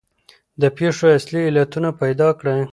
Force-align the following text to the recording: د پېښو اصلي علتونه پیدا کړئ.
د 0.61 0.63
پېښو 0.77 1.05
اصلي 1.17 1.41
علتونه 1.49 1.89
پیدا 2.01 2.29
کړئ. 2.39 2.61